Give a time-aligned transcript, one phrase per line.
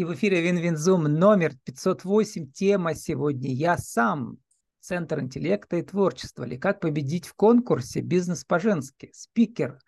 [0.00, 2.52] И в эфире Винвинзум номер 508.
[2.52, 4.38] Тема сегодня «Я сам.
[4.80, 9.10] Центр интеллекта и творчества» или «Как победить в конкурсе «Бизнес по-женски».
[9.12, 9.78] Спикер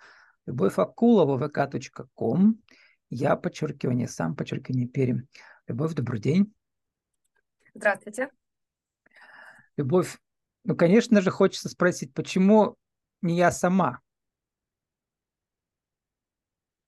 [0.44, 2.60] Любовь Акулова, vk.com.
[3.08, 5.28] Я, подчеркивание, сам, подчеркивание, Пермь.
[5.67, 6.53] Любовь, добрый день.
[7.72, 8.29] Здравствуйте.
[9.79, 10.19] Любовь,
[10.65, 12.76] ну, конечно же, хочется спросить, почему
[13.22, 14.03] не я сама?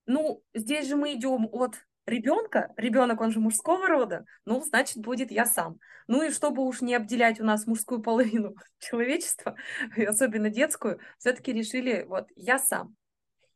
[0.05, 5.31] Ну, здесь же мы идем от ребенка, ребенок, он же мужского рода, ну, значит, будет
[5.31, 5.79] я сам.
[6.07, 9.57] Ну и чтобы уж не обделять у нас мужскую половину человечества,
[9.97, 12.97] особенно детскую, все-таки решили, вот, я сам.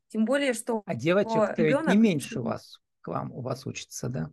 [0.09, 0.83] Тем более, что...
[0.87, 1.93] А девочек ребенок...
[1.93, 4.31] не меньше у вас, к вам, у вас учится, да?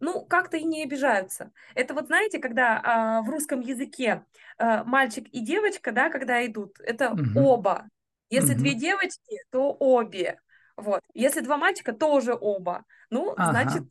[0.00, 1.50] Ну, как-то и не обижаются.
[1.74, 4.24] Это вот, знаете, когда а, в русском языке
[4.58, 7.40] а, мальчик и девочка, да, когда идут, это угу.
[7.40, 7.88] оба.
[8.28, 8.60] Если угу.
[8.60, 10.40] две девочки, то обе.
[10.76, 11.02] Вот.
[11.14, 12.84] Если два мальчика, тоже оба.
[13.10, 13.50] Ну, ага.
[13.50, 13.88] значит,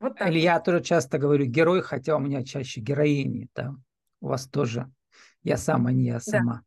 [0.00, 0.28] вот так.
[0.28, 3.74] Или я тоже часто говорю герой, хотя у меня чаще героини, да.
[4.20, 4.90] У вас тоже.
[5.42, 6.62] Я сама, не я сама.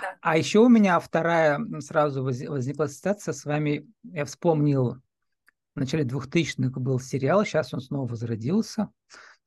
[0.00, 0.16] Да.
[0.20, 3.86] А еще у меня вторая сразу возникла ситуация с вами.
[4.02, 4.96] Я вспомнил,
[5.74, 8.90] в начале 2000-х был сериал, сейчас он снова возродился.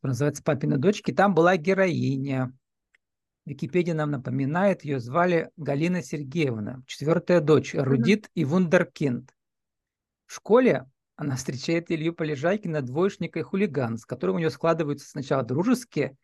[0.01, 1.11] Называется «Папины дочки».
[1.11, 2.53] Там была героиня.
[3.47, 9.33] Википедия нам напоминает, ее звали Галина Сергеевна, четвертая дочь, эрудит и вундеркинд.
[10.25, 15.43] В школе она встречает Илью Полежайкина, двоечника и хулиган, с которым у нее складываются сначала
[15.43, 16.17] дружеские,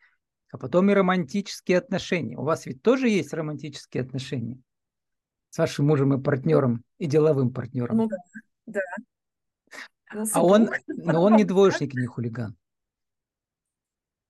[0.52, 2.38] а потом и романтические отношения.
[2.38, 4.62] У вас ведь тоже есть романтические отношения
[5.50, 7.96] с вашим мужем и партнером, и деловым партнером?
[7.96, 8.10] Ну
[8.66, 8.82] да,
[10.12, 10.26] да.
[10.34, 12.58] А он, но он не двоечник, не хулиган.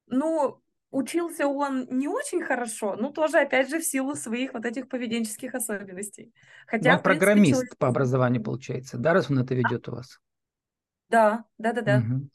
[0.05, 0.62] Ну,
[0.94, 5.55] Учился он не очень хорошо, но тоже, опять же, в силу своих вот этих поведенческих
[5.55, 6.31] особенностей.
[6.67, 7.77] Хотя, он принципе, программист человек...
[7.77, 10.19] по образованию, получается, да, раз он это ведет у вас?
[11.09, 11.97] Да, да, да, да.
[11.97, 12.30] Угу.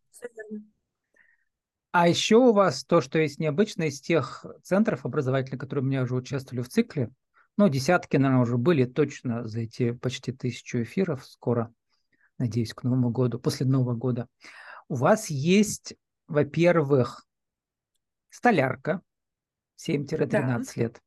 [1.93, 6.03] А еще у вас то, что есть необычно из тех центров образовательных, которые у меня
[6.03, 7.11] уже участвовали в цикле,
[7.57, 11.73] ну, десятки, наверное, уже были точно за эти почти тысячу эфиров скоро,
[12.39, 14.27] надеюсь, к Новому году, после Нового года.
[14.89, 15.95] У вас есть,
[16.27, 17.25] во-первых,
[18.39, 19.03] столярка
[19.85, 20.63] 7-13 да.
[20.77, 21.03] лет.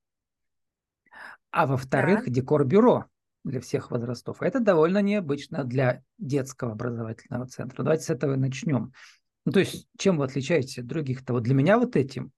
[1.50, 2.32] А во-вторых, да.
[2.32, 3.06] декор-бюро
[3.44, 4.42] для всех возрастов.
[4.42, 7.84] Это довольно необычно для детского образовательного центра.
[7.84, 8.92] Давайте с этого и начнем.
[9.46, 11.34] Ну, то есть, чем вы отличаетесь от других-то?
[11.34, 12.32] Вот для меня вот этим.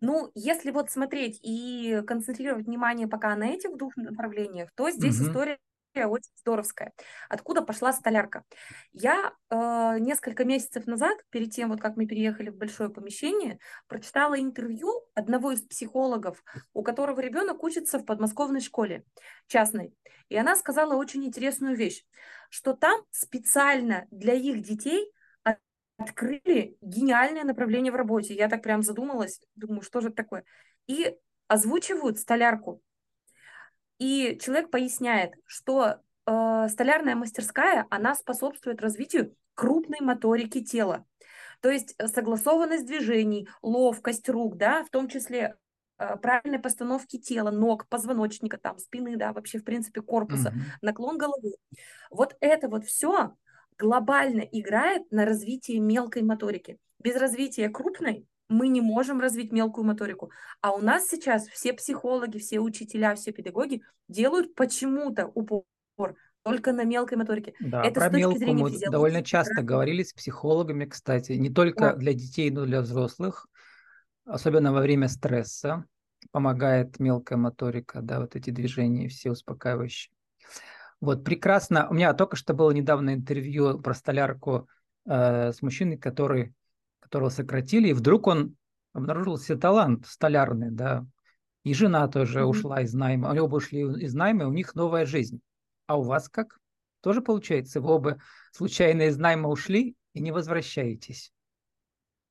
[0.00, 5.28] Ну, если вот смотреть и концентрировать внимание пока на этих двух направлениях, то здесь угу.
[5.28, 5.58] история
[6.02, 6.92] очень здоровская.
[7.28, 8.44] Откуда пошла столярка?
[8.92, 14.38] Я э, несколько месяцев назад, перед тем, вот как мы переехали в большое помещение, прочитала
[14.38, 19.04] интервью одного из психологов, у которого ребенок учится в подмосковной школе
[19.46, 19.94] частной.
[20.28, 22.04] И она сказала очень интересную вещь,
[22.50, 25.12] что там специально для их детей
[25.96, 28.34] открыли гениальное направление в работе.
[28.34, 30.44] Я так прям задумалась, думаю, что же это такое.
[30.86, 31.16] И
[31.46, 32.82] озвучивают столярку.
[33.98, 41.04] И человек поясняет, что э, столярная мастерская, она способствует развитию крупной моторики тела.
[41.60, 45.56] То есть э, согласованность движений, ловкость рук, да, в том числе
[45.98, 50.78] э, правильной постановки тела, ног, позвоночника, там, спины, да, вообще, в принципе, корпуса, mm-hmm.
[50.82, 51.54] наклон головы.
[52.10, 53.34] Вот это вот все
[53.78, 56.78] глобально играет на развитие мелкой моторики.
[56.98, 60.30] Без развития крупной мы не можем развить мелкую моторику.
[60.60, 65.64] А у нас сейчас все психологи, все учителя, все педагоги делают почему-то упор
[66.42, 67.54] только на мелкой моторике.
[67.58, 71.96] Да, Это про мелкую мы довольно часто говорили с психологами, кстати, не только да.
[71.96, 73.48] для детей, но и для взрослых,
[74.26, 75.86] особенно во время стресса
[76.30, 80.12] помогает мелкая моторика, да, вот эти движения все успокаивающие.
[81.00, 81.88] Вот, прекрасно.
[81.88, 84.68] У меня только что было недавно интервью про столярку
[85.06, 86.54] э, с мужчиной, который
[87.14, 88.56] которого сократили, и вдруг он
[88.92, 91.06] обнаружил себе талант столярный, да,
[91.62, 92.46] и жена тоже mm-hmm.
[92.46, 95.40] ушла из найма, они оба ушли из найма, у них новая жизнь.
[95.86, 96.58] А у вас как?
[97.02, 98.18] Тоже получается, вы оба
[98.50, 101.32] случайно из найма ушли и не возвращаетесь?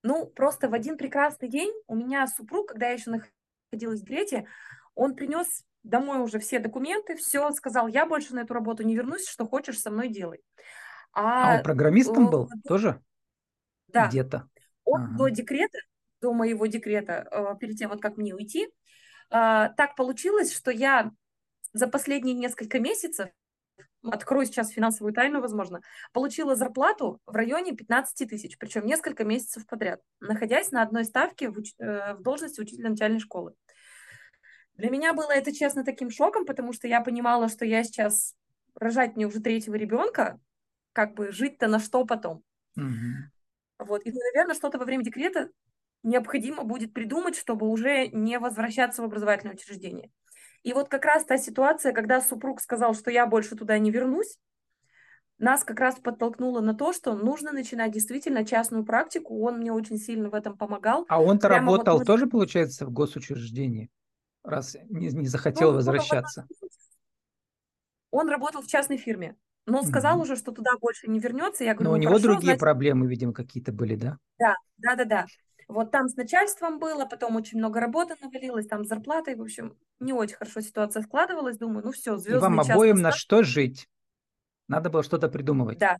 [0.02, 4.48] Ну, просто в один прекрасный день у меня супруг, когда я еще находилась в декрете,
[4.96, 9.30] он принес домой уже все документы, все, сказал, я больше на эту работу не вернусь,
[9.30, 10.42] что хочешь со мной делай.
[11.14, 13.02] А, а он программистом был тоже?
[13.88, 14.08] Да.
[14.08, 14.50] Где-то?
[14.86, 15.18] Он ага.
[15.18, 15.80] до декрета,
[16.22, 18.70] до моего декрета, э, перед тем, вот как мне уйти, э,
[19.30, 21.12] так получилось, что я
[21.74, 23.30] за последние несколько месяцев,
[24.04, 25.82] открою сейчас финансовую тайну, возможно,
[26.12, 31.58] получила зарплату в районе 15 тысяч, причем несколько месяцев подряд, находясь на одной ставке в,
[31.58, 33.54] уч- э, в должности учителя начальной школы.
[34.76, 38.36] Для меня было это, честно, таким шоком, потому что я понимала, что я сейчас
[38.76, 40.40] рожать мне уже третьего ребенка,
[40.94, 42.44] как бы жить-то на что потом.
[42.76, 43.33] Угу.
[43.84, 44.06] Вот.
[44.06, 45.50] И, наверное, что-то во время декрета
[46.04, 50.12] необходимо будет придумать, чтобы уже не возвращаться в образовательное учреждение.
[50.64, 54.38] И вот как раз та ситуация, когда супруг сказал, что я больше туда не вернусь,
[55.38, 59.42] нас как раз подтолкнуло на то, что нужно начинать действительно частную практику.
[59.44, 61.06] Он мне очень сильно в этом помогал.
[61.10, 62.08] А он-то Прямо работал вот...
[62.08, 63.90] тоже, получается, в госучреждении,
[64.44, 66.48] раз не, не захотел он возвращаться?
[68.12, 70.24] Он работал в частной фирме, но он сказал угу.
[70.24, 71.64] уже, что туда больше не вернется.
[71.64, 72.60] Я говорю, но у ну, него другие значит...
[72.60, 74.18] проблемы, видимо, какие-то были, да?
[74.38, 75.26] Да, да, да, да.
[75.70, 79.78] Вот там с начальством было, потом очень много работы навалилось, там с зарплатой, в общем,
[80.00, 81.58] не очень хорошо ситуация складывалась.
[81.58, 83.88] Думаю, ну все, звездный И вам обоим на что жить?
[84.68, 85.78] Надо было что-то придумывать.
[85.78, 85.98] Да.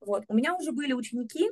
[0.00, 0.24] Вот.
[0.28, 1.50] У меня уже были ученики,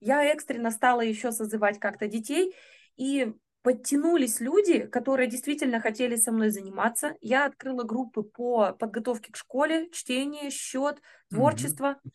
[0.00, 2.54] я экстренно стала еще созывать как-то детей,
[2.96, 3.32] и
[3.62, 7.16] подтянулись люди, которые действительно хотели со мной заниматься.
[7.20, 11.00] Я открыла группы по подготовке к школе, чтение, счет,
[11.30, 11.98] творчество.
[12.04, 12.10] Mm-hmm.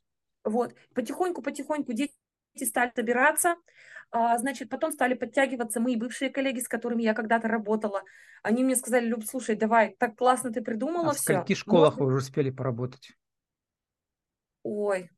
[0.46, 0.76] Вот.
[0.94, 2.14] Потихоньку-потихоньку дети
[2.64, 3.56] стали собираться.
[4.10, 8.04] А, значит, потом стали подтягиваться мои бывшие коллеги, с которыми я когда-то работала.
[8.42, 11.34] Они мне сказали, Люб, слушай, давай, так классно ты придумала а все.
[11.34, 12.06] в скольких школах Можно...
[12.06, 13.12] вы уже успели поработать?
[14.64, 15.10] Ой,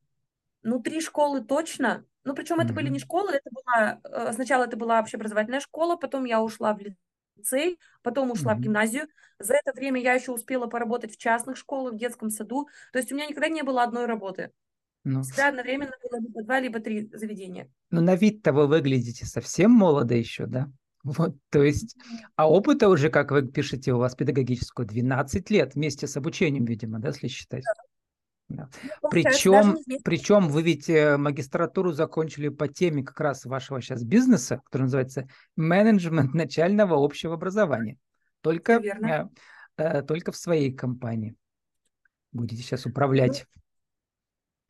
[0.64, 2.06] ну три школы точно.
[2.24, 2.66] Ну, причем mm-hmm.
[2.66, 6.74] это были не школы, это была, э, сначала это была общеобразовательная школа, потом я ушла
[6.74, 8.58] в лицей, потом ушла mm-hmm.
[8.58, 9.08] в гимназию.
[9.40, 12.68] За это время я еще успела поработать в частных школах, в детском саду.
[12.92, 14.52] То есть у меня никогда не было одной работы.
[15.06, 15.22] Ну.
[15.24, 17.72] Всегда одновременно было либо два, либо три заведения.
[17.90, 20.70] Ну, на вид-то вы выглядите совсем молодо еще, да?
[21.04, 21.96] Вот, то есть,
[22.36, 27.00] а опыта уже, как вы пишете, у вас педагогического 12 лет вместе с обучением, видимо,
[27.00, 27.64] да, если считать?
[27.64, 27.89] Да.
[28.50, 28.68] Да.
[29.12, 34.84] Причем, причем вы ведь э, магистратуру закончили по теме как раз вашего сейчас бизнеса, который
[34.84, 37.98] называется менеджмент начального общего образования.
[38.42, 39.28] Только, э,
[39.78, 41.36] э, только в своей компании
[42.32, 43.46] будете сейчас управлять.
[43.54, 43.62] Ну,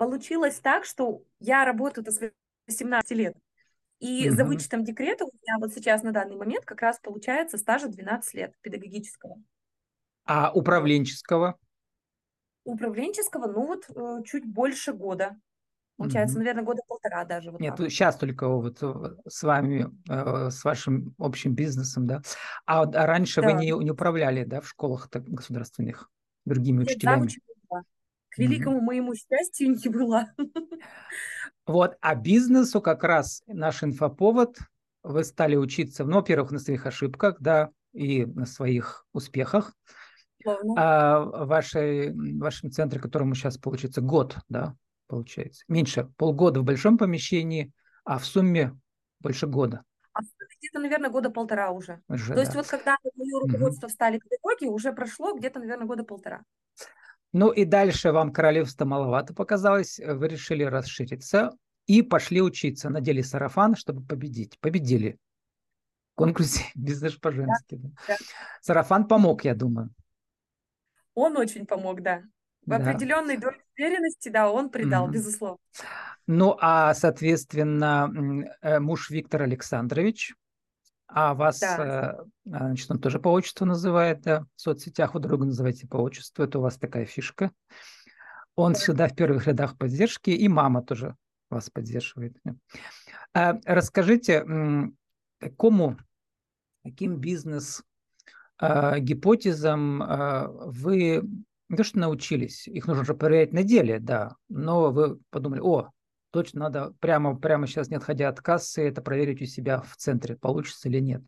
[0.06, 2.12] получилось так, что я работаю до
[2.68, 3.36] 18 лет.
[4.00, 4.36] И угу.
[4.36, 8.34] за вычетом декрета у меня вот сейчас на данный момент как раз получается стажа 12
[8.34, 9.42] лет педагогического.
[10.26, 11.58] А управленческого?
[12.64, 15.38] Управленческого, ну вот э, чуть больше года.
[16.00, 16.40] Получается, угу.
[16.40, 17.52] наверное, года полтора даже.
[17.52, 17.90] Вот Нет, так.
[17.90, 22.22] сейчас только вот э, с вами, э, с вашим общим бизнесом, да.
[22.66, 23.48] А, а раньше да.
[23.48, 26.10] вы не, не управляли, да, в школах государственных
[26.46, 27.30] другими Нет, учителями?
[27.70, 27.82] Да,
[28.30, 28.86] К великому угу.
[28.86, 30.28] моему счастью не было.
[31.68, 34.58] Вот, а бизнесу как раз наш инфоповод.
[35.04, 39.76] Вы стали учиться, ну, во-первых, на своих ошибках, да, и на своих успехах.
[40.78, 44.76] А вашей, вашем центре, которому сейчас получится год, да,
[45.08, 45.64] получается.
[45.68, 47.72] Меньше, полгода в большом помещении,
[48.04, 48.78] а в сумме
[49.20, 49.84] больше года.
[50.14, 50.22] А
[50.60, 52.02] где-то, наверное, года полтора уже.
[52.10, 52.42] уже То да.
[52.42, 53.92] есть вот когда мое руководство угу.
[53.92, 56.44] встали педагоги, уже прошло где-то, наверное, года полтора.
[57.32, 61.52] Ну и дальше вам королевство маловато показалось, вы решили расшириться
[61.86, 64.60] и пошли учиться, надели сарафан, чтобы победить.
[64.60, 65.18] Победили
[66.14, 67.76] в конкурсе «Бизнес по-женски».
[67.76, 68.16] Да, да.
[68.62, 69.90] Сарафан помог, я думаю.
[71.20, 72.24] Он очень помог, да.
[72.66, 72.78] В да.
[72.78, 75.12] определенной доле уверенности, да, он придал, mm-hmm.
[75.12, 75.58] безусловно.
[76.28, 80.36] Ну, а, соответственно, э, муж Виктор Александрович,
[81.08, 82.20] а вас, да.
[82.20, 86.44] Э, значит, он тоже по отчеству называет, да, в соцсетях вы друга называете по отчеству,
[86.44, 87.52] это у вас такая фишка.
[88.56, 88.80] Он да.
[88.80, 91.16] всегда в первых рядах поддержки, и мама тоже
[91.50, 92.38] вас поддерживает.
[93.34, 94.46] А расскажите,
[95.40, 95.98] какому,
[96.84, 97.89] каким бизнес а,
[98.62, 101.24] гипотезам а, вы
[101.70, 105.92] не то что научились, их нужно же проверять на деле, да, но вы подумали, о,
[106.32, 110.36] точно надо прямо, прямо сейчас, не отходя от кассы, это проверить у себя в центре,
[110.36, 111.22] получится или нет.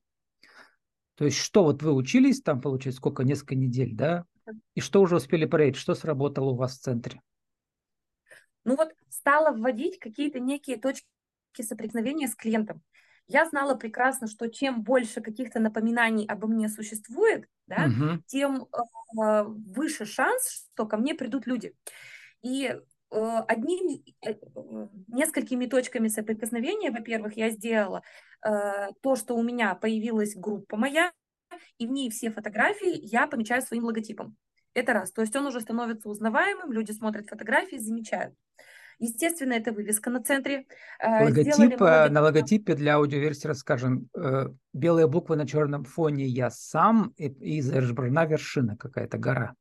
[1.15, 4.25] То есть что вот вы учились там, получается, сколько, несколько недель, да,
[4.73, 7.21] и что уже успели проверить, что сработало у вас в центре?
[8.63, 11.05] Ну вот стала вводить какие-то некие точки
[11.61, 12.81] соприкосновения с клиентом
[13.27, 18.21] я знала прекрасно, что чем больше каких-то напоминаний обо мне существует, да, угу.
[18.27, 21.73] тем э, выше шанс, что ко мне придут люди.
[22.41, 24.35] И э, одними, э,
[25.07, 28.03] несколькими точками соприкосновения, во-первых, я сделала
[28.45, 31.11] э, то, что у меня появилась группа моя,
[31.77, 34.35] и в ней все фотографии я помечаю своим логотипом.
[34.73, 35.11] Это раз.
[35.11, 38.35] То есть он уже становится узнаваемым, люди смотрят фотографии, замечают.
[39.01, 40.67] Естественно, это вывеска на центре.
[40.99, 44.07] Э, Логотип, э, на логотипе для аудиоверсии расскажем.
[44.15, 49.55] Э, белые буквы на черном фоне «Я сам» и, и изображена вершина какая-то, гора.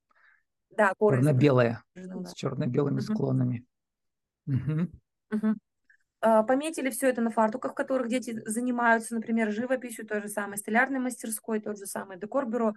[0.77, 1.17] Да, гора.
[1.17, 2.25] Черно-белая, да.
[2.27, 3.01] с черно-белыми угу.
[3.01, 3.65] склонами.
[4.47, 4.89] Угу.
[5.31, 5.55] Угу.
[6.47, 11.01] Пометили все это на фартуках, в которых дети занимаются, например, живописью, той же самой столярной
[11.01, 12.75] мастерской, тот же самый декор-бюро.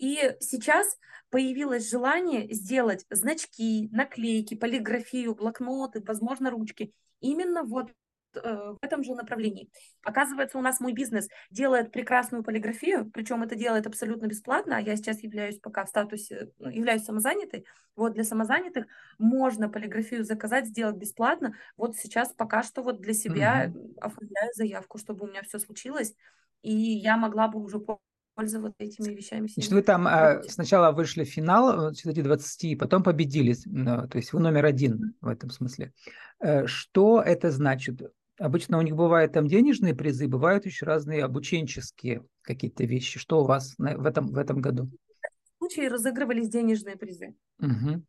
[0.00, 6.92] И сейчас появилось желание сделать значки, наклейки, полиграфию, блокноты, возможно, ручки.
[7.20, 7.90] Именно вот
[8.34, 9.70] Э, в этом же направлении.
[10.02, 14.96] Оказывается, у нас мой бизнес делает прекрасную полиграфию, причем это делает абсолютно бесплатно, а я
[14.96, 17.66] сейчас являюсь пока в статусе, ну, являюсь самозанятой.
[17.96, 18.86] Вот для самозанятых
[19.18, 21.54] можно полиграфию заказать, сделать бесплатно.
[21.76, 23.98] Вот сейчас пока что вот для себя mm-hmm.
[24.00, 26.14] оформляю заявку, чтобы у меня все случилось,
[26.62, 27.80] и я могла бы уже
[28.34, 29.46] пользоваться этими вещами.
[29.46, 34.32] Значит, вы там а, сначала вышли в финал среди 20, потом победили, ну, то есть
[34.32, 35.92] вы номер один в этом смысле.
[36.40, 38.00] Э, что это значит?
[38.38, 43.18] Обычно у них бывают там денежные призы, бывают еще разные обученческие какие-то вещи.
[43.18, 44.90] Что у вас в этом, в этом году?
[45.44, 47.34] В случае разыгрывались денежные призы.
[47.58, 48.02] Угу.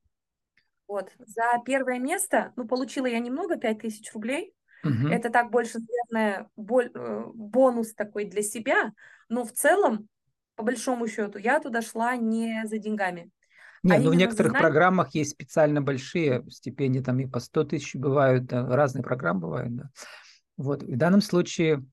[0.87, 1.11] Вот.
[1.19, 4.53] За первое место, ну, получила я немного, 5000 рублей.
[4.83, 5.07] Угу.
[5.07, 8.93] Это так больше, наверное, боль, э, бонус такой для себя.
[9.29, 10.07] Но в целом,
[10.55, 13.31] по большому счету, я туда шла не за деньгами.
[13.83, 14.61] Нет, а ну в некоторых знать...
[14.61, 19.75] программах есть специально большие стипендии, там и по 100 тысяч бывают, да, разные программы бывают,
[19.75, 19.89] да.
[20.57, 21.83] Вот, в данном случае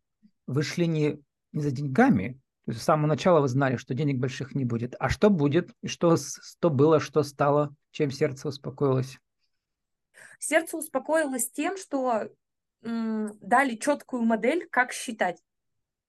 [0.46, 1.18] вы шли не,
[1.52, 4.94] не за деньгами, то есть с самого начала вы знали, что денег больших не будет.
[4.98, 5.70] А что будет?
[5.82, 7.74] И что, что было, что стало?
[7.92, 9.18] Чем сердце успокоилось?
[10.38, 12.28] Сердце успокоилось тем, что
[12.82, 15.42] дали четкую модель, как считать.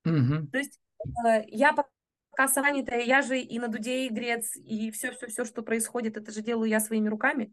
[0.04, 0.48] Угу.
[0.52, 0.78] То есть
[1.26, 6.32] э, я пока занятая, я же и на дуде игрец, и все-все-все, что происходит, это
[6.32, 7.52] же делаю я своими руками.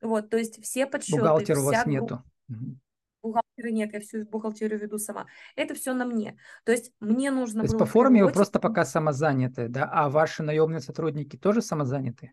[0.00, 1.18] Вот, то есть все подсчеты.
[1.18, 2.22] Бухгалтера у вас нету.
[2.48, 2.78] Угу
[3.22, 5.26] бухгалтера нет, я всю бухгалтерию веду сама.
[5.56, 6.36] Это все на мне.
[6.64, 9.88] То есть мне нужно То есть по форме вы просто пока самозанятые, да?
[9.90, 12.32] А ваши наемные сотрудники тоже самозанятые?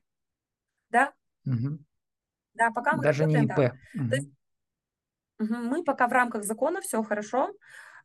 [0.90, 1.14] Да.
[1.46, 1.80] Угу.
[2.54, 3.56] Да, пока мы Даже не ИП.
[3.56, 3.76] Да.
[3.96, 4.10] Угу.
[4.10, 4.30] То есть,
[5.40, 7.52] мы пока в рамках закона, все хорошо,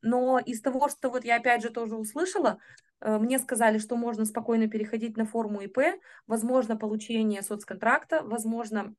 [0.02, 2.58] но из того, что вот я опять же тоже услышала,
[3.00, 5.78] э, мне сказали, что можно спокойно переходить на форму ИП,
[6.26, 8.94] возможно получение соцконтракта, возможно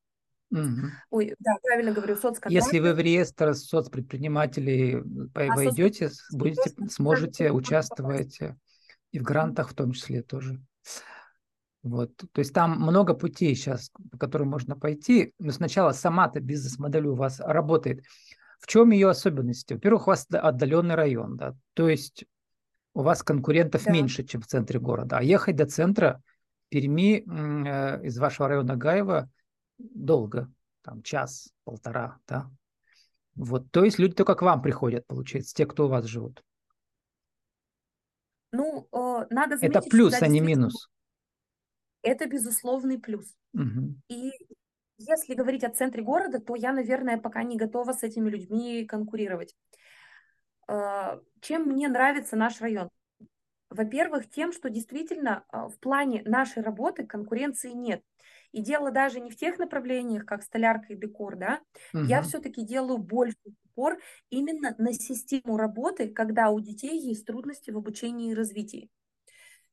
[0.50, 0.90] Угу.
[1.08, 2.52] Ой, да, правильно говорю, соцконтракт.
[2.52, 4.98] Если вы в реестр соцпредпринимателей
[5.34, 6.30] а войдете, соц...
[6.30, 8.38] будете, сможете участвовать
[9.12, 10.60] и в грантах в том числе тоже.
[11.82, 12.16] Вот.
[12.16, 15.34] То есть там много путей сейчас, по которым можно пойти.
[15.38, 18.04] Но сначала сама-то бизнес-модель у вас работает.
[18.60, 19.74] В чем ее особенности?
[19.74, 22.24] Во-первых, у вас отдаленный район, да, то есть
[22.94, 23.90] у вас конкурентов да.
[23.90, 25.18] меньше, чем в центре города.
[25.18, 26.22] А ехать до центра
[26.68, 29.28] Перми э, из вашего района Гаева–
[29.78, 30.50] долго,
[30.82, 32.50] там час, полтора, да.
[33.34, 36.42] Вот, то есть люди только к вам приходят, получается, те, кто у вас живут.
[38.52, 40.90] Ну, э, надо заметить, Это плюс, а не минус.
[42.02, 43.34] Это безусловный плюс.
[43.54, 43.96] Угу.
[44.08, 44.32] И
[44.98, 49.54] если говорить о центре города, то я, наверное, пока не готова с этими людьми конкурировать.
[50.68, 52.88] Э, чем мне нравится наш район?
[53.70, 58.02] Во-первых, тем, что действительно э, в плане нашей работы конкуренции нет.
[58.52, 61.60] И дело даже не в тех направлениях, как столярка и декор, да,
[61.94, 62.04] угу.
[62.04, 63.98] я все-таки делаю больше упор
[64.30, 68.90] именно на систему работы, когда у детей есть трудности в обучении и развитии.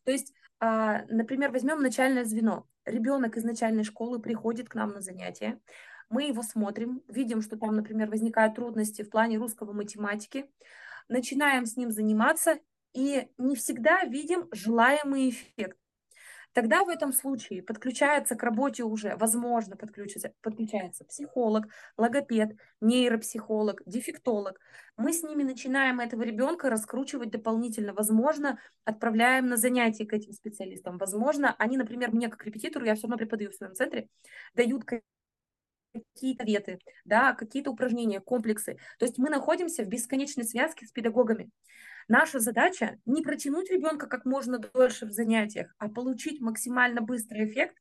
[0.05, 2.68] То есть, а, например, возьмем начальное звено.
[2.86, 5.60] Ребенок из начальной школы приходит к нам на занятия,
[6.10, 10.50] мы его смотрим, видим, что там, например, возникают трудности в плане русского математики,
[11.08, 12.58] начинаем с ним заниматься
[12.94, 15.78] и не всегда видим желаемый эффект.
[16.53, 24.60] Тогда в этом случае подключается к работе уже, возможно, подключится, подключается психолог, логопед, нейропсихолог, дефектолог.
[24.98, 27.94] Мы с ними начинаем этого ребенка раскручивать дополнительно.
[27.94, 30.98] Возможно, отправляем на занятия к этим специалистам.
[30.98, 34.10] Возможно, они, например, мне как репетитору, я все равно преподаю в своем центре,
[34.56, 34.84] дают
[35.94, 38.77] какие-то веты, да, какие-то упражнения, комплексы.
[38.98, 41.50] То есть мы находимся в бесконечной связке с педагогами.
[42.10, 47.75] Наша задача не протянуть ребенка как можно дольше в занятиях, а получить максимально быстрый эффект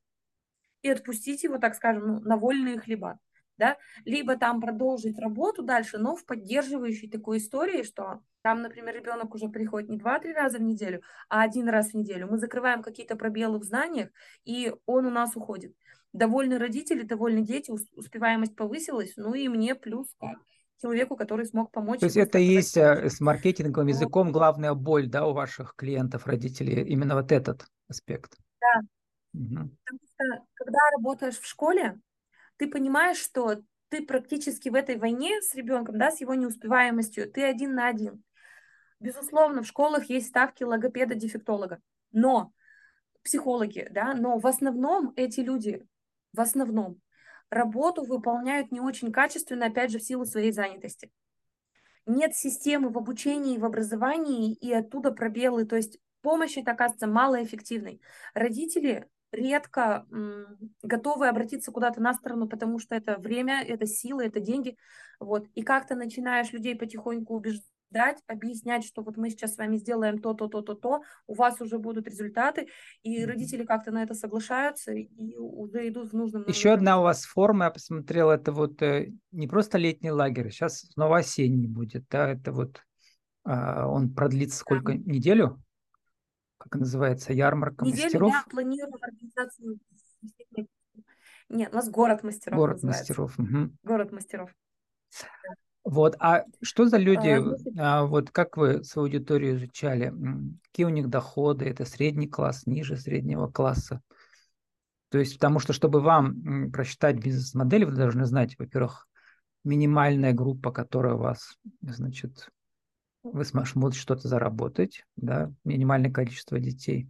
[0.82, 3.18] и отпустить его, так скажем, ну, на вольные хлеба.
[3.56, 3.78] Да?
[4.04, 9.48] Либо там продолжить работу дальше, но в поддерживающей такой истории, что там, например, ребенок уже
[9.48, 12.28] приходит не 2-3 раза в неделю, а один раз в неделю.
[12.30, 14.10] Мы закрываем какие-то пробелы в знаниях,
[14.44, 15.74] и он у нас уходит.
[16.12, 20.38] Довольны родители, довольны дети, успеваемость повысилась, ну и мне плюс как
[20.80, 22.00] человеку, который смог помочь.
[22.00, 26.84] То есть это есть э, с маркетинговым языком главная боль да, у ваших клиентов, родителей,
[26.84, 28.36] именно вот этот аспект.
[28.60, 28.80] Да.
[29.34, 29.70] Угу.
[29.84, 32.00] Потому что когда работаешь в школе,
[32.56, 37.44] ты понимаешь, что ты практически в этой войне с ребенком, да, с его неуспеваемостью, ты
[37.44, 38.22] один на один.
[39.00, 41.80] Безусловно, в школах есть ставки логопеда, дефектолога,
[42.12, 42.52] но
[43.22, 45.86] психологи, да, но в основном эти люди,
[46.32, 47.00] в основном
[47.50, 51.10] работу выполняют не очень качественно, опять же, в силу своей занятости.
[52.06, 55.66] Нет системы в обучении, в образовании, и оттуда пробелы.
[55.66, 58.00] То есть помощь это оказывается малоэффективной.
[58.34, 60.06] Родители редко
[60.82, 64.76] готовы обратиться куда-то на сторону, потому что это время, это силы, это деньги.
[65.20, 65.46] Вот.
[65.54, 67.66] И как ты начинаешь людей потихоньку убеждать,
[68.26, 71.60] объяснять, что вот мы сейчас с вами сделаем то, то, то, то, то, у вас
[71.60, 72.68] уже будут результаты,
[73.02, 77.24] и родители как-то на это соглашаются и уже идут в нужном Еще одна у вас
[77.24, 82.30] форма, я посмотрел, это вот э, не просто летний лагерь, сейчас снова осенний будет, да,
[82.30, 82.82] это вот
[83.44, 84.98] а, он продлится сколько, да.
[84.98, 85.62] неделю?
[86.58, 88.32] как называется, ярмарка Неделю мастеров?
[88.32, 89.78] я планирую организацию.
[91.48, 93.22] Нет, у нас город мастеров Город называется.
[93.22, 93.38] мастеров.
[93.38, 93.76] Угу.
[93.84, 94.50] Город мастеров.
[95.90, 97.40] Вот, а что за люди,
[97.78, 100.12] а, а, вот как вы свою аудиторию изучали?
[100.64, 101.64] Какие у них доходы?
[101.64, 104.02] Это средний класс, ниже среднего класса?
[105.08, 109.08] То есть, потому что, чтобы вам просчитать бизнес-модель, вы должны знать, во-первых,
[109.64, 112.50] минимальная группа, которая у вас, значит,
[113.22, 117.08] вы сможете что-то заработать, да, минимальное количество детей.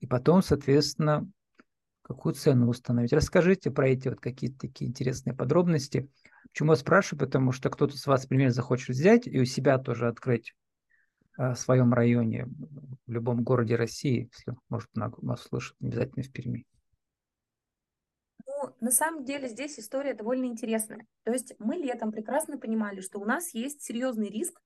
[0.00, 1.26] И потом, соответственно,
[2.02, 3.14] какую цену установить.
[3.14, 6.10] Расскажите про эти вот какие-то такие интересные подробности.
[6.50, 7.20] Почему я спрашиваю?
[7.20, 10.54] Потому что кто-то с вас, например, захочет взять и у себя тоже открыть
[11.36, 12.46] а, в своем районе,
[13.06, 16.66] в любом городе России, если, может, нас слышит, обязательно в Перми.
[18.46, 21.06] Ну, на самом деле здесь история довольно интересная.
[21.24, 24.60] То есть мы летом прекрасно понимали, что у нас есть серьезный риск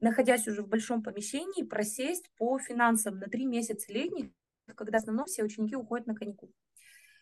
[0.00, 4.30] находясь уже в большом помещении, просесть по финансам на три месяца летних,
[4.74, 6.52] когда в основном все ученики уходят на каникулы.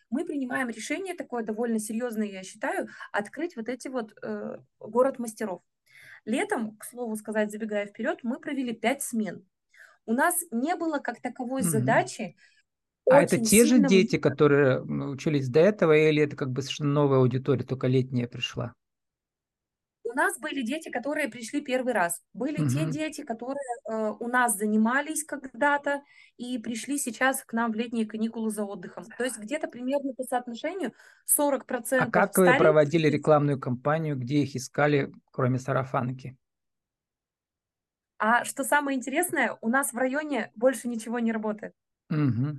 [0.09, 5.61] Мы принимаем решение такое довольно серьезное, я считаю, открыть вот эти вот э, город мастеров.
[6.25, 9.45] Летом, к слову сказать, забегая вперед, мы провели пять смен.
[10.05, 11.65] У нас не было как таковой mm-hmm.
[11.65, 12.35] задачи.
[13.09, 17.19] А это те же дети, которые учились до этого, или это как бы совершенно новая
[17.19, 18.73] аудитория, только летняя пришла?
[20.17, 22.23] У нас были дети, которые пришли первый раз.
[22.33, 22.69] Были угу.
[22.69, 26.01] те дети, которые э, у нас занимались когда-то
[26.37, 29.03] и пришли сейчас к нам в летние каникулы за отдыхом.
[29.15, 30.93] То есть где-то примерно по соотношению
[31.39, 31.97] 40%.
[31.99, 36.35] А как вы проводили рекламную кампанию, где их искали, кроме сарафанки?
[38.17, 41.75] А что самое интересное, у нас в районе больше ничего не работает.
[42.09, 42.57] Угу.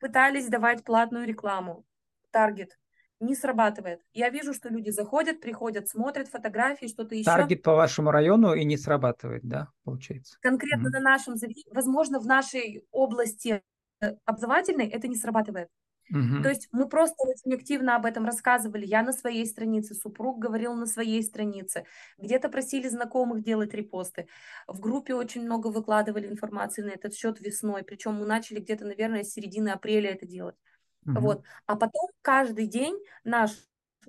[0.00, 1.86] Пытались давать платную рекламу,
[2.32, 2.76] таргет,
[3.20, 4.00] не срабатывает.
[4.12, 7.24] Я вижу, что люди заходят, приходят, смотрят фотографии, что-то еще.
[7.24, 10.36] Таргет по вашему району и не срабатывает, да, получается?
[10.40, 11.34] Конкретно mm на нашем,
[11.72, 13.62] возможно, в нашей области
[14.00, 15.68] э, образовательной это не срабатывает.
[16.10, 16.42] Угу.
[16.42, 18.86] То есть мы просто очень активно об этом рассказывали.
[18.86, 21.84] Я на своей странице, супруг говорил на своей странице.
[22.18, 24.28] Где-то просили знакомых делать репосты.
[24.68, 27.82] В группе очень много выкладывали информации на этот счет весной.
[27.82, 30.56] Причем мы начали где-то, наверное, с середины апреля это делать.
[31.06, 31.20] Угу.
[31.20, 31.44] Вот.
[31.66, 33.50] А потом каждый день наш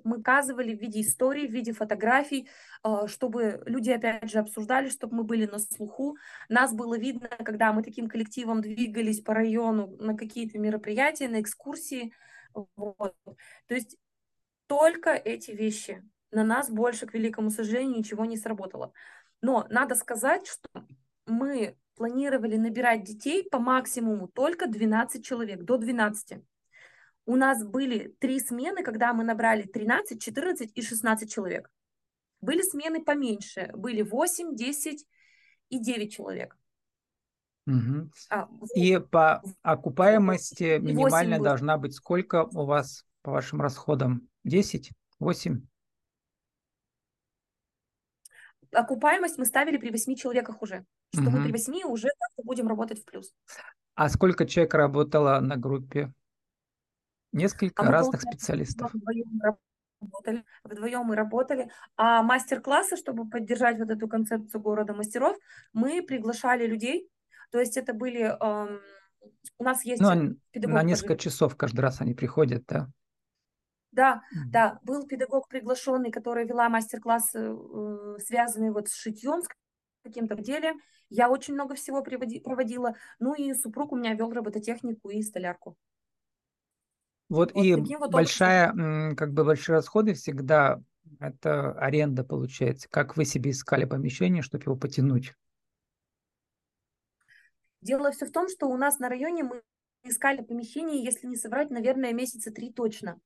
[0.04, 2.48] мы показывали в виде историй, в виде фотографий,
[2.84, 6.16] э, чтобы люди, опять же, обсуждали, чтобы мы были на слуху.
[6.48, 12.12] Нас было видно, когда мы таким коллективом двигались по району на какие-то мероприятия, на экскурсии.
[12.76, 13.16] Вот.
[13.66, 13.96] То есть
[14.66, 16.02] только эти вещи.
[16.30, 18.92] На нас больше, к великому сожалению, ничего не сработало.
[19.40, 20.68] Но надо сказать, что
[21.26, 26.38] мы планировали набирать детей по максимуму только 12 человек, до 12.
[27.28, 31.70] У нас были три смены, когда мы набрали 13, 14 и 16 человек.
[32.40, 35.06] Были смены поменьше, были 8, 10
[35.68, 36.56] и 9 человек.
[37.66, 38.10] Угу.
[38.30, 44.26] А, и по окупаемости минимальная должна быть сколько у вас по вашим расходам?
[44.44, 44.90] 10?
[45.18, 45.60] 8?
[48.72, 50.86] Окупаемость мы ставили при 8 человеках уже.
[51.12, 51.32] Что угу.
[51.32, 52.08] мы при 8 уже
[52.42, 53.34] будем работать в плюс.
[53.96, 56.10] А сколько человек работало на группе?
[57.32, 58.92] Несколько а разных специалистов.
[58.92, 59.40] Вдвоем
[60.00, 61.70] работали, вдвоем мы работали.
[61.96, 65.36] А мастер-классы, чтобы поддержать вот эту концепцию города мастеров,
[65.72, 67.08] мы приглашали людей.
[67.50, 68.22] То есть это были...
[68.22, 68.80] Эм,
[69.58, 70.00] у нас есть...
[70.00, 72.88] Ну, на несколько часов каждый раз они приходят, да?
[73.90, 74.50] Да, mm-hmm.
[74.50, 79.48] да, был педагог приглашенный, который вела мастер-классы, э, связанные вот с шитьем, с
[80.04, 80.74] каким-то деле.
[81.08, 82.94] Я очень много всего проводила.
[83.18, 85.76] Ну и супруг у меня вел робототехнику и столярку.
[87.28, 89.16] Вот, вот и вот большая, образом.
[89.16, 90.80] как бы большие расходы всегда
[91.20, 92.88] это аренда получается.
[92.90, 95.34] Как вы себе искали помещение, чтобы его потянуть?
[97.80, 99.62] Дело все в том, что у нас на районе мы
[100.04, 103.18] искали помещение, если не соврать, наверное, месяца три точно.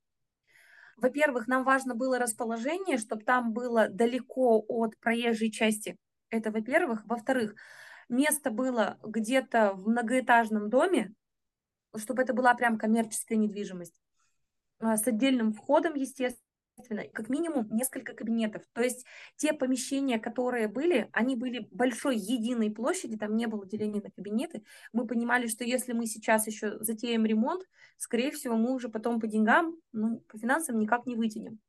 [0.96, 5.96] Во-первых, нам важно было расположение, чтобы там было далеко от проезжей части.
[6.30, 7.02] Это во-первых.
[7.06, 7.54] Во-вторых,
[8.08, 11.14] место было где-то в многоэтажном доме,
[11.96, 14.00] чтобы это была прям коммерческая недвижимость
[14.80, 16.42] а, с отдельным входом, естественно,
[17.12, 18.62] как минимум несколько кабинетов.
[18.72, 19.04] То есть
[19.36, 24.64] те помещения, которые были, они были большой единой площади, там не было деления на кабинеты.
[24.92, 27.62] Мы понимали, что если мы сейчас еще затеем ремонт,
[27.98, 31.60] скорее всего, мы уже потом по деньгам, ну, по финансам никак не вытянем.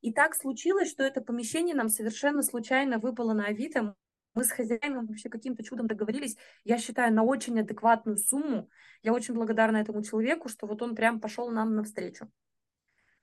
[0.00, 3.94] И так случилось, что это помещение нам совершенно случайно выпало на Авито.
[4.34, 8.68] Мы с хозяином вообще каким-то чудом договорились, я считаю, на очень адекватную сумму.
[9.02, 12.30] Я очень благодарна этому человеку, что вот он прям пошел нам навстречу.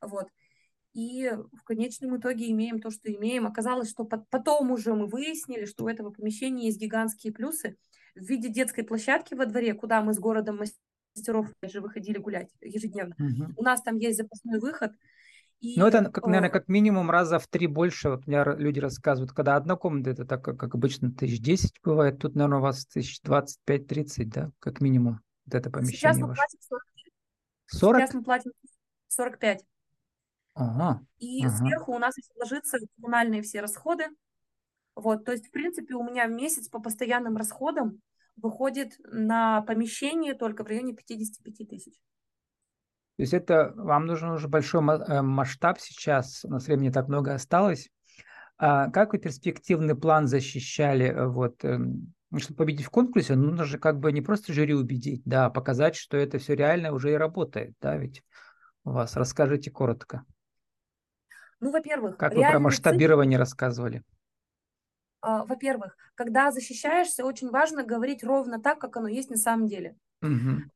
[0.01, 0.27] Вот.
[0.93, 3.45] И в конечном итоге имеем то, что имеем.
[3.45, 7.77] Оказалось, что потом уже мы выяснили, что у этого помещения есть гигантские плюсы
[8.15, 10.59] в виде детской площадки во дворе, куда мы с городом
[11.15, 13.15] мастеров же выходили гулять ежедневно.
[13.19, 13.53] Угу.
[13.57, 14.91] У нас там есть запасной выход–
[15.59, 18.09] и, ну, это, как, наверное, как минимум раза в три больше.
[18.09, 22.19] Вот мне люди рассказывают, когда одна комната, это так, как обычно, тысяч десять бывает.
[22.19, 26.17] Тут, наверное, у вас тысяч двадцать пять, тридцать, да, как минимум, вот это помещение Сейчас
[26.17, 26.41] мы ваше.
[26.41, 28.01] платим 40.
[28.01, 28.51] Сейчас мы платим
[29.07, 29.65] 45.
[30.53, 31.55] Ага, И ага.
[31.55, 34.05] сверху у нас ложатся коммунальные все расходы.
[34.95, 38.01] Вот, то есть, в принципе, у меня в месяц по постоянным расходам
[38.35, 41.93] выходит на помещение только в районе 55 тысяч.
[43.17, 47.33] То есть это вам нужен уже большой э, масштаб сейчас, у нас времени так много
[47.33, 47.89] осталось.
[48.59, 51.07] А как вы перспективный план защищали?
[51.07, 54.75] Э, вот, эм, ну, чтобы победить в конкурсе, нужно же как бы не просто жюри
[54.75, 58.21] убедить, да, а показать, что это все реально уже и работает, да, ведь
[58.83, 59.15] у вас.
[59.15, 60.23] Расскажите коротко.
[61.59, 63.45] Ну, во-первых, как вы про масштабирование цифры...
[63.45, 64.03] рассказывали?
[65.21, 69.95] А, во-первых, когда защищаешься, очень важно говорить ровно так, как оно есть на самом деле.
[70.21, 70.69] Угу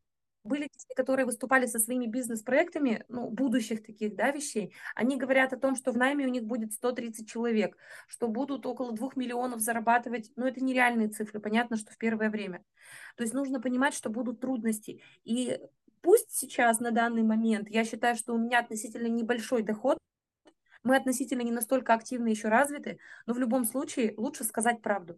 [0.43, 5.57] были те, которые выступали со своими бизнес-проектами, ну, будущих таких, да, вещей, они говорят о
[5.57, 7.77] том, что в найме у них будет 130 человек,
[8.07, 12.63] что будут около 2 миллионов зарабатывать, но это нереальные цифры, понятно, что в первое время.
[13.15, 15.01] То есть нужно понимать, что будут трудности.
[15.23, 15.59] И
[16.01, 19.97] пусть сейчас, на данный момент, я считаю, что у меня относительно небольшой доход,
[20.83, 25.17] мы относительно не настолько активно еще развиты, но в любом случае лучше сказать правду.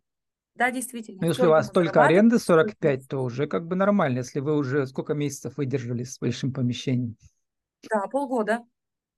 [0.55, 1.19] Да, действительно.
[1.21, 4.85] Ну, если у вас только аренда 45, то уже как бы нормально, если вы уже
[4.85, 7.15] сколько месяцев выдержали с большим помещением.
[7.89, 8.59] Да, полгода.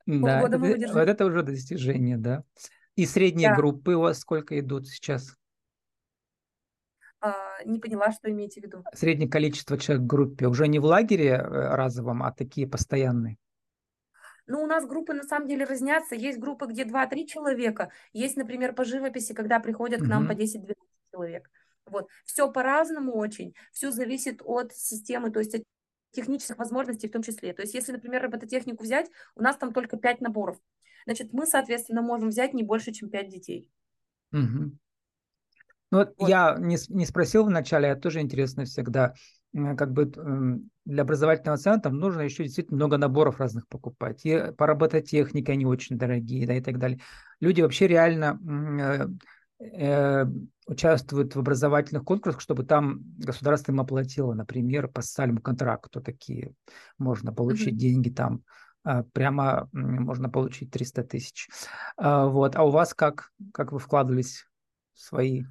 [0.06, 1.00] Да, полгода это, выдержали.
[1.00, 2.44] вот это уже достижение, да.
[2.96, 3.56] И средние да.
[3.56, 5.36] группы у вас сколько идут сейчас?
[7.20, 8.84] А, не поняла, что имеете в виду.
[8.94, 10.48] Среднее количество человек в группе.
[10.48, 13.38] Уже не в лагере э, разовом, а такие постоянные.
[14.48, 16.16] Ну, у нас группы на самом деле разнятся.
[16.16, 17.92] Есть группы, где 2-3 человека.
[18.14, 20.76] Есть, например, по живописи, когда приходят к нам по 10-12
[21.16, 21.50] человек.
[21.86, 22.08] Вот.
[22.26, 25.64] Все по-разному очень, все зависит от системы, то есть от
[26.12, 27.54] технических возможностей в том числе.
[27.54, 30.58] То есть если, например, робототехнику взять, у нас там только 5 наборов.
[31.06, 33.70] Значит, мы, соответственно, можем взять не больше, чем 5 детей.
[34.32, 34.72] Угу.
[35.92, 36.30] Ну, вот, вот.
[36.30, 39.14] я не, не спросил вначале, а тоже интересно всегда,
[39.54, 40.12] как бы
[40.86, 44.26] для образовательного центра нужно еще действительно много наборов разных покупать.
[44.26, 47.00] И по робототехнике они очень дорогие, да, и так далее.
[47.40, 48.40] Люди вообще реально
[49.60, 50.26] э,
[50.68, 56.54] участвуют в образовательных конкурсах, чтобы там государство им оплатило, например, по социальному контракту такие
[56.98, 57.78] можно получить mm-hmm.
[57.78, 58.44] деньги там
[58.84, 61.50] а, прямо можно получить 300 тысяч.
[61.98, 62.56] А, вот.
[62.56, 63.32] А у вас как?
[63.52, 64.46] Как вы вкладывались
[64.94, 65.44] в свои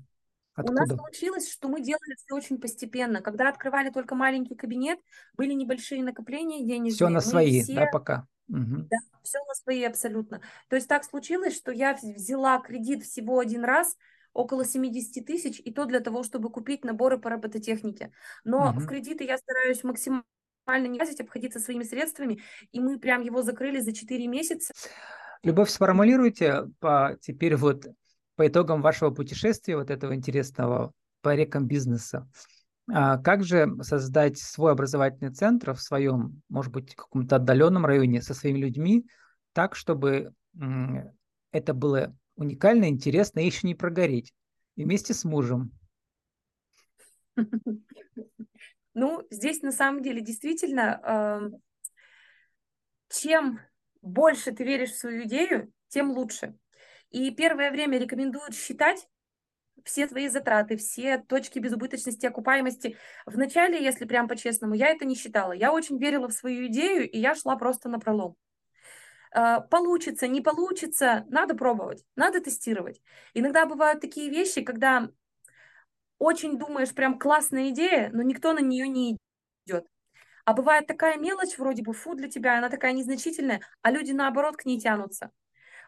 [0.55, 0.85] Откуда?
[0.85, 3.21] У нас получилось, что мы делали все очень постепенно.
[3.21, 5.01] Когда открывали только маленький кабинет,
[5.37, 6.93] были небольшие накопления денежные.
[6.93, 7.75] Все на свои, все...
[7.75, 8.29] да, пока?
[8.49, 8.89] Угу.
[8.91, 10.41] Да, все на свои абсолютно.
[10.69, 13.97] То есть так случилось, что я взяла кредит всего один раз,
[14.33, 18.13] около 70 тысяч, и то для того, чтобы купить наборы по робототехнике.
[18.45, 18.81] Но угу.
[18.81, 20.25] в кредиты я стараюсь максимально
[20.89, 22.41] не лазить, обходиться своими средствами,
[22.73, 24.73] и мы прям его закрыли за 4 месяца.
[25.43, 27.87] Любовь, сформулируйте по, теперь вот
[28.35, 32.29] по итогам вашего путешествия, вот этого интересного по рекам бизнеса,
[32.87, 38.59] как же создать свой образовательный центр в своем, может быть, каком-то отдаленном районе со своими
[38.59, 39.07] людьми,
[39.53, 40.33] так, чтобы
[41.51, 44.35] это было уникально, интересно и еще не прогореть.
[44.77, 45.71] И вместе с мужем.
[48.93, 51.51] Ну, здесь на самом деле действительно,
[53.09, 53.61] чем
[54.03, 56.57] больше ты веришь в свою идею, тем лучше.
[57.11, 59.09] И первое время рекомендуют считать
[59.85, 62.97] все свои затраты, все точки безубыточности, окупаемости.
[63.27, 65.53] Вначале, если прям по-честному, я это не считала.
[65.53, 68.37] Я очень верила в свою идею, и я шла просто на пролом.
[69.33, 73.03] А, получится, не получится, надо пробовать, надо тестировать.
[73.35, 75.09] Иногда бывают такие вещи, когда
[76.19, 79.19] очень думаешь, прям классная идея, но никто на нее не
[79.67, 79.87] идет.
[80.45, 84.57] А бывает такая мелочь, вроде бы фу для тебя, она такая незначительная, а люди наоборот
[84.57, 85.31] к ней тянутся.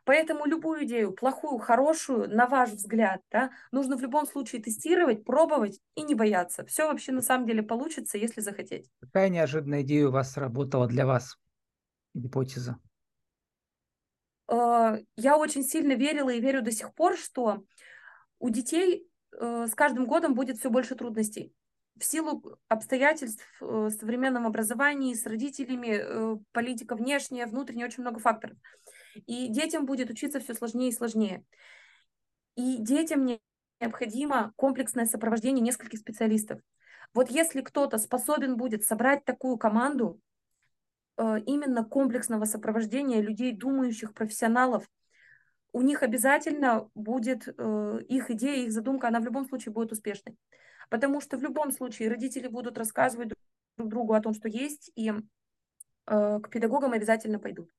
[0.07, 5.81] Поэтому любую идею, плохую, хорошую, на ваш взгляд, да, нужно в любом случае тестировать, пробовать
[5.97, 6.65] и не бояться.
[6.65, 8.89] Все вообще на самом деле получится, если захотеть.
[9.01, 11.37] Какая неожиданная идея у вас сработала для вас?
[12.15, 12.79] Гипотеза?
[14.49, 17.65] э, я очень сильно верила и верю до сих пор, что
[18.39, 21.53] у детей э, с каждым годом будет все больше трудностей.
[21.99, 28.57] В силу обстоятельств э, современном образовании, с родителями, политика внешняя, внутренняя, очень много факторов.
[29.27, 31.45] И детям будет учиться все сложнее и сложнее.
[32.57, 33.29] И детям
[33.81, 36.61] необходимо комплексное сопровождение нескольких специалистов.
[37.15, 40.21] Вот если кто-то способен будет собрать такую команду,
[41.17, 44.89] Э, именно комплексного сопровождения людей, думающих профессионалов,
[45.73, 50.37] у них обязательно будет э, их идея, их задумка, она в любом случае будет успешной.
[50.91, 53.33] Потому что в любом случае родители будут рассказывать
[53.77, 57.71] друг другу о том, что есть, и э, к педагогам обязательно пойдут.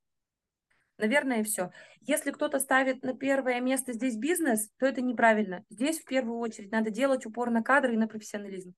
[0.98, 1.72] Наверное, все.
[2.02, 5.64] Если кто-то ставит на первое место здесь бизнес, то это неправильно.
[5.70, 8.74] Здесь в первую очередь надо делать упор на кадры и на профессионализм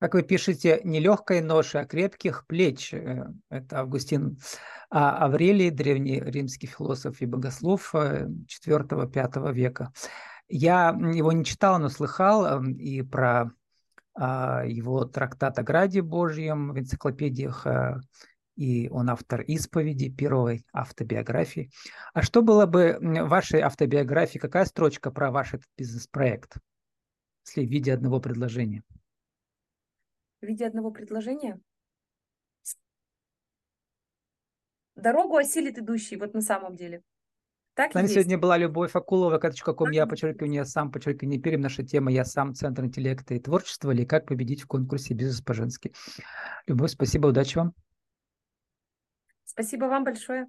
[0.00, 2.92] как вы пишете, не легкой ноши, а крепких плеч.
[2.92, 4.36] Э, это Августин
[4.90, 9.94] а Аврелий, древний римский философ и богослов IV-V э, века.
[10.46, 13.50] Я его не читал, но слыхал эм, и про
[14.14, 17.96] а, его трактат о Граде Божьем в энциклопедиях, э,
[18.56, 21.70] и он автор исповеди, первой автобиографии.
[22.12, 26.56] А что было бы в вашей автобиографии, какая строчка про ваш этот бизнес-проект,
[27.46, 28.82] если в виде одного предложения?
[30.44, 31.58] в виде одного предложения.
[34.94, 37.02] Дорогу осилит идущий, вот на самом деле.
[37.74, 41.60] Так С нами сегодня была Любовь Акулова, ком я, подчеркиваю, сам, подчеркиваю, не перем.
[41.60, 45.92] Наша тема «Я сам, Центр интеллекта и творчества» или «Как победить в конкурсе бизнес по-женски».
[46.68, 47.74] Любовь, спасибо, удачи вам.
[49.54, 50.48] Спасибо вам большое.